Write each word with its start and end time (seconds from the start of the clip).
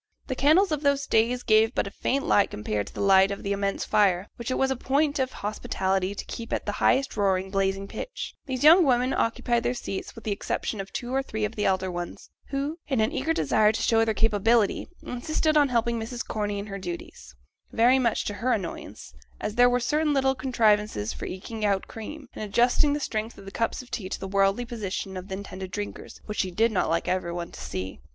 The 0.25 0.33
candles 0.35 0.71
of 0.71 0.81
those 0.81 1.05
days 1.05 1.43
gave 1.43 1.75
but 1.75 1.85
a 1.85 1.91
faint 1.91 2.25
light 2.25 2.49
compared 2.49 2.87
to 2.87 2.93
the 2.95 3.01
light 3.01 3.29
of 3.29 3.43
the 3.43 3.51
immense 3.51 3.85
fire, 3.85 4.27
which 4.35 4.49
it 4.49 4.57
was 4.57 4.71
a 4.71 4.75
point 4.75 5.19
of 5.19 5.31
hospitality 5.31 6.15
to 6.15 6.25
keep 6.25 6.51
at 6.51 6.65
the 6.65 6.71
highest 6.81 7.15
roaring, 7.15 7.51
blazing 7.51 7.87
pitch; 7.87 8.33
the 8.47 8.55
young 8.55 8.83
women 8.83 9.13
occupied 9.13 9.61
the 9.61 9.75
seats, 9.75 10.15
with 10.15 10.23
the 10.23 10.31
exception 10.31 10.81
of 10.81 10.91
two 10.91 11.13
or 11.13 11.21
three 11.21 11.45
of 11.45 11.55
the 11.55 11.65
elder 11.65 11.91
ones, 11.91 12.31
who, 12.47 12.79
in 12.87 12.99
an 12.99 13.11
eager 13.11 13.31
desire 13.31 13.71
to 13.71 13.81
show 13.83 14.03
their 14.03 14.15
capability, 14.15 14.87
insisted 15.03 15.55
on 15.55 15.69
helping 15.69 15.99
Mrs. 15.99 16.25
Corney 16.27 16.57
in 16.57 16.65
her 16.65 16.79
duties, 16.79 17.35
very 17.71 17.99
much 17.99 18.25
to 18.25 18.33
her 18.33 18.53
annoyance, 18.53 19.13
as 19.39 19.53
there 19.53 19.69
were 19.69 19.79
certain 19.79 20.13
little 20.13 20.33
contrivances 20.33 21.13
for 21.13 21.27
eking 21.27 21.63
out 21.63 21.87
cream, 21.87 22.27
and 22.33 22.43
adjusting 22.43 22.93
the 22.93 22.99
strength 22.99 23.37
of 23.37 23.45
the 23.45 23.51
cups 23.51 23.83
of 23.83 23.91
tea 23.91 24.09
to 24.09 24.19
the 24.19 24.27
worldly 24.27 24.65
position 24.65 25.15
of 25.15 25.27
the 25.27 25.35
intended 25.35 25.69
drinkers, 25.69 26.21
which 26.25 26.39
she 26.39 26.49
did 26.49 26.71
not 26.71 26.89
like 26.89 27.07
every 27.07 27.31
one 27.31 27.51
to 27.51 27.59
see. 27.61 27.99